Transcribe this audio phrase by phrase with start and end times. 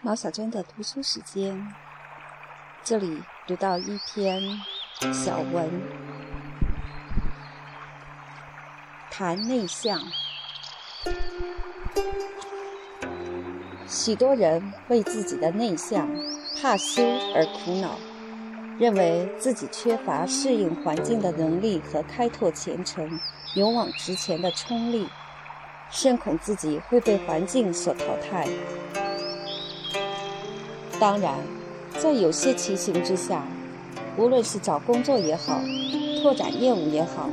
[0.00, 1.72] 毛小娟的读书时间，
[2.82, 4.42] 这里读到一篇
[5.12, 5.70] 小文，
[9.10, 9.98] 谈内向。
[13.86, 16.08] 许多人为自己的内向、
[16.60, 17.02] 怕羞
[17.34, 17.98] 而苦恼，
[18.78, 23.20] 认为自己缺乏适应环境的能力和开拓前程、
[23.54, 25.06] 勇往直前的冲力，
[25.92, 28.48] 深恐自己会被环境所淘汰。
[30.98, 31.34] 当然，
[31.98, 33.44] 在有些情形之下，
[34.16, 35.60] 无论是找工作也好，
[36.22, 37.28] 拓展业务也好，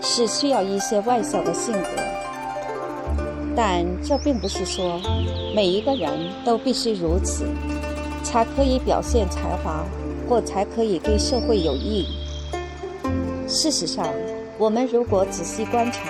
[0.00, 1.88] 是需要一些外向的性格。
[3.56, 5.00] 但这并不是说
[5.52, 7.44] 每一个人都必须如此，
[8.22, 9.84] 才可以表现才华，
[10.28, 12.06] 或才可以对社会有益。
[13.48, 14.06] 事实上，
[14.56, 16.02] 我们如果仔细观察，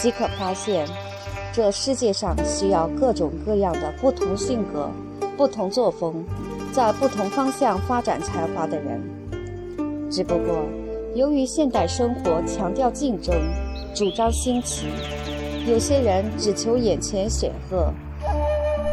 [0.00, 0.86] 即可发现，
[1.58, 4.88] 这世界上需要各种各样的不同性格、
[5.36, 6.24] 不同作风，
[6.72, 9.02] 在不同方向发展才华的人。
[10.08, 10.64] 只不过，
[11.16, 13.34] 由于现代生活强调竞争，
[13.92, 14.86] 主张新奇。
[15.66, 17.92] 有些人只求眼前显赫，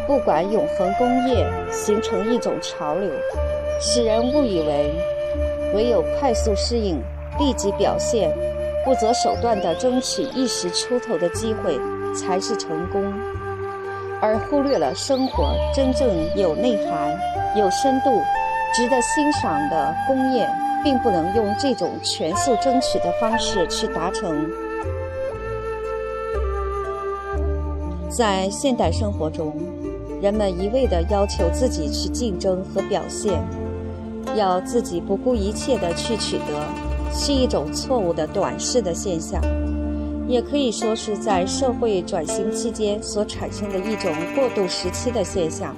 [0.07, 3.11] 不管永恒工业，形成一种潮流，
[3.79, 4.91] 使人误以为
[5.75, 6.99] 唯有快速适应、
[7.37, 8.35] 立即表现，
[8.83, 11.77] 不择手段地争取一时出头的机会
[12.15, 13.03] 才是成功，
[14.21, 17.15] 而忽略了生活真正有内涵、
[17.55, 18.21] 有深度、
[18.73, 20.49] 值得欣赏的工业，
[20.83, 24.49] 并不能用这种全速争取的方式去达成。
[28.09, 29.53] 在现代生活中，
[30.21, 33.33] 人们一味地要求自己去竞争和表现，
[34.35, 36.65] 要自己不顾一切地去取得，
[37.13, 39.41] 是一种错误的短视的现象，
[40.27, 45.75] 也可以说是在社会转型期间所产生的一种过渡时期的现象。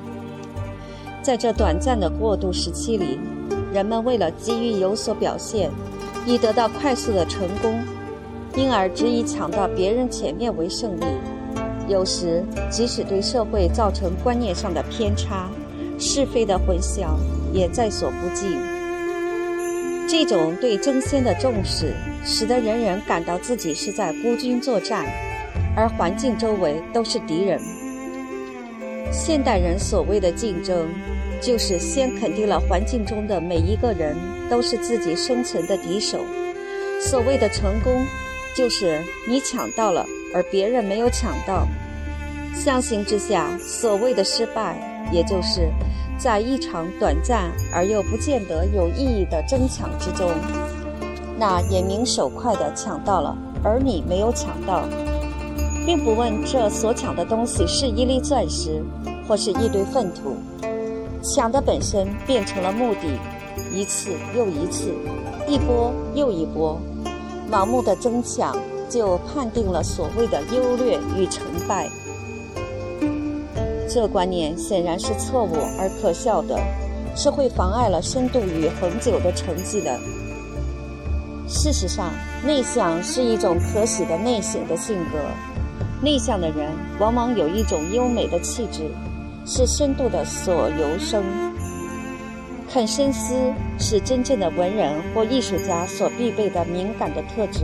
[1.21, 3.19] 在这短暂的过渡时期里，
[3.73, 5.69] 人们为了急于有所表现，
[6.25, 7.77] 以得到快速的成功，
[8.55, 11.03] 因而只以抢到别人前面为胜利。
[11.89, 15.49] 有时，即使对社会造成观念上的偏差、
[15.99, 17.17] 是非的混淆，
[17.51, 18.76] 也在所不计。
[20.07, 25.05] 这种对争先的重视，使得人人感到自己是在孤军作战，
[25.75, 27.59] 而环境周围都是敌人。
[29.11, 30.87] 现代人所谓的竞争，
[31.41, 34.15] 就是先肯定了环境中的每一个人
[34.49, 36.19] 都是自己生存的敌手。
[37.01, 38.05] 所谓的成功，
[38.55, 40.05] 就是你抢到了。
[40.33, 41.65] 而别人没有抢到，
[42.53, 44.75] 相形之下，所谓的失败，
[45.11, 45.69] 也就是
[46.17, 50.31] 在一场短暂而又不见得有意义的争抢之中，
[51.37, 54.83] 那眼明手快的抢到了，而你没有抢到，
[55.85, 58.83] 并不问这所抢的东西是一粒钻石，
[59.27, 60.35] 或是一堆粪土，
[61.21, 63.19] 抢的本身变成了目的，
[63.71, 64.91] 一次又一次，
[65.47, 66.79] 一波又一波，
[67.51, 68.57] 盲目的争抢。
[68.89, 71.89] 就判定了所谓的优劣与成败，
[73.89, 76.59] 这观念显然是错误而可笑的，
[77.15, 79.97] 是会妨碍了深度与恒久的成绩的。
[81.47, 82.11] 事实上，
[82.45, 85.19] 内向是一种可喜的内省的性格。
[86.01, 88.83] 内向的人往往有一种优美的气质，
[89.45, 91.23] 是深度的所由生。
[92.69, 93.33] 肯深思
[93.79, 97.61] 是真正的文人或艺术家所必备的敏感的特质。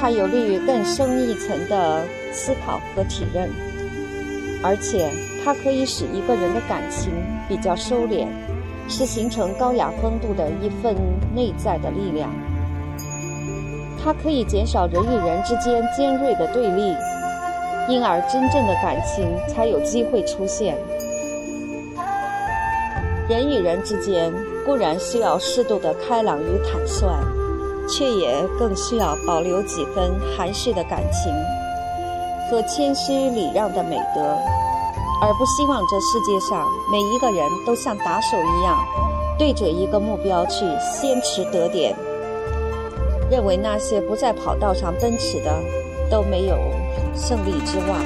[0.00, 2.02] 它有利于更深一层的
[2.32, 3.50] 思考和体认，
[4.62, 5.10] 而且
[5.44, 7.12] 它可以使一个人的感情
[7.48, 8.26] 比较收敛，
[8.88, 10.94] 是形成高雅风度的一份
[11.34, 12.30] 内在的力量。
[14.02, 16.94] 它可以减少人与人之间尖锐的对立，
[17.88, 20.76] 因而真正的感情才有机会出现。
[23.28, 24.32] 人与人之间
[24.64, 27.06] 固然需要适度的开朗与坦率。
[27.90, 31.32] 却也更需要保留几分含蓄的感情
[32.50, 34.36] 和谦虚礼让的美德，
[35.22, 38.78] 而不希望这世界上每一个人都像打手一样，
[39.38, 41.94] 对着一个目标去先持得点，
[43.30, 45.52] 认为那些不在跑道上奔驰的
[46.10, 46.56] 都没有
[47.14, 47.98] 胜利之望。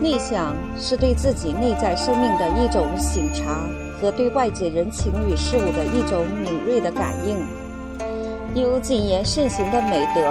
[0.00, 3.60] 内向是对自己内在生命的一种醒察，
[4.00, 7.36] 和对外界人情与事物的一种敏锐的感应。
[8.54, 10.22] 有谨言慎行的美德，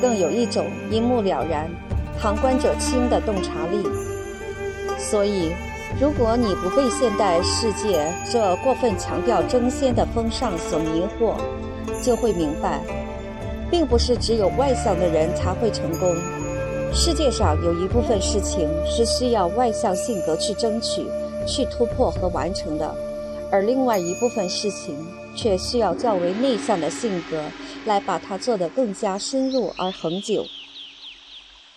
[0.00, 1.70] 更有一种一目了然、
[2.20, 3.86] 旁观者清的洞察力。
[4.98, 5.52] 所以，
[6.00, 11.34] 如果你不被现代世界这过分强调争先的风尚所迷惑，
[12.02, 12.80] 就会明白，
[13.70, 16.14] 并不是只有外向的人才会成功，
[16.92, 21.06] 世界上有一部分事情是需要外向性格去争取、
[21.46, 22.94] 去突破和完成的，
[23.50, 24.96] 而另外一部分事情
[25.36, 27.50] 却需要较为内向的性格
[27.84, 30.44] 来把它做得更加深入而恒久。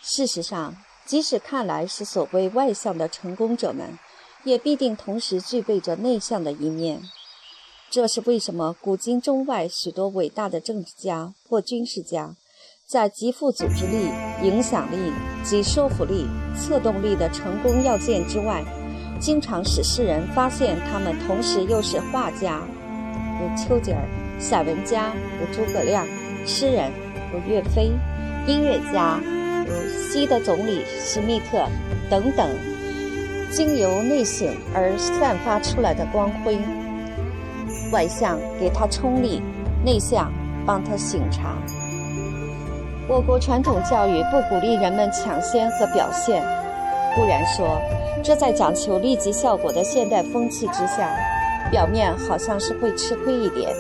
[0.01, 0.75] 事实上，
[1.05, 3.97] 即使看来是所谓外向的成功者们，
[4.43, 7.01] 也必定同时具备着内向的一面。
[7.89, 12.35] 这是为什么古今中外许多伟大的政治家或军事家，
[12.87, 14.09] 在极富组织力、
[14.43, 15.11] 影响力
[15.43, 18.63] 及说服力、策动力的成功要件之外，
[19.19, 22.67] 经常使世人发现他们同时又是画家，
[23.39, 23.99] 如丘吉尔；
[24.39, 26.05] 散文家，如诸葛亮；
[26.45, 26.91] 诗人，
[27.31, 27.91] 如岳飞；
[28.47, 29.19] 音乐家，
[29.65, 29.73] 如
[30.09, 31.65] 西德总理施密特
[32.09, 32.49] 等等，
[33.51, 36.57] 经由内省而散发出来的光辉。
[37.91, 39.41] 外向给他冲力，
[39.83, 40.31] 内向
[40.65, 41.55] 帮他醒察。
[43.07, 46.41] 我国传统教育不鼓励人们抢先和表现，
[47.15, 47.79] 固然说，
[48.23, 51.15] 这在讲求立即效果的现代风气之下，
[51.71, 53.75] 表面好像是会吃亏一点，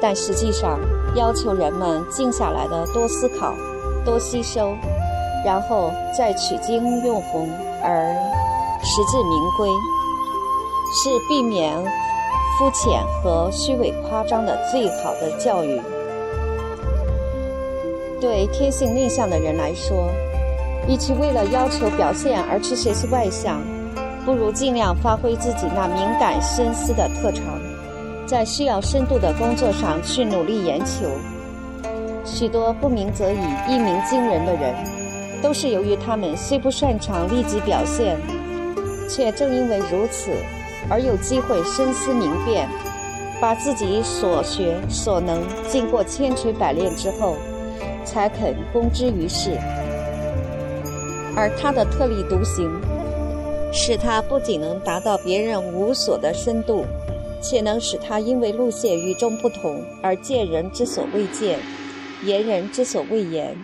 [0.00, 0.78] 但实际上
[1.14, 3.54] 要求人们静下来的多思考、
[4.04, 4.74] 多吸收，
[5.44, 7.48] 然后再取经用红
[7.82, 8.14] 而
[8.82, 9.68] 实至名归，
[11.02, 11.72] 是避免。
[12.58, 15.80] 肤浅和虚伪夸张的最好的教育，
[18.20, 20.06] 对天性内向的人来说，
[20.86, 23.62] 与其为了要求表现而去学习外向，
[24.24, 27.42] 不如尽量发挥自己那敏感深思的特长，
[28.26, 31.08] 在需要深度的工作上去努力研求。
[32.24, 33.38] 许多不鸣则已、
[33.68, 34.74] 一鸣惊人的人，
[35.42, 38.16] 都是由于他们虽不擅长立即表现，
[39.08, 40.30] 却正因为如此。
[40.88, 42.68] 而有机会深思明辨，
[43.40, 47.36] 把自己所学所能经过千锤百炼之后，
[48.04, 49.52] 才肯公之于世。
[51.36, 52.68] 而他的特立独行，
[53.72, 56.84] 使他不仅能达到别人无所的深度，
[57.40, 61.58] 且能使他因为路线与众不同而见人之所未见，
[62.22, 63.56] 言人之所未言。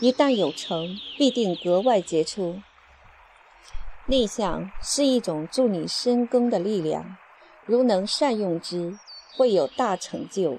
[0.00, 2.60] 一旦有成，必定格外杰出。
[4.06, 7.16] 内向是一种助你深耕的力量，
[7.64, 8.98] 如能善用之，
[9.36, 10.58] 会有大成就。